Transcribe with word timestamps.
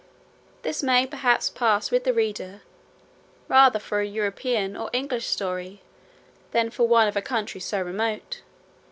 This 0.63 0.81
may 0.81 1.05
perhaps 1.05 1.51
pass 1.51 1.91
with 1.91 2.05
the 2.05 2.11
reader 2.11 2.61
rather 3.47 3.77
for 3.77 3.99
an 4.01 4.11
European 4.11 4.75
or 4.75 4.89
English 4.93 5.27
story, 5.27 5.83
than 6.53 6.71
for 6.71 6.87
one 6.87 7.07
of 7.07 7.15
a 7.15 7.21
country 7.21 7.61
so 7.61 7.79
remote. 7.83 8.41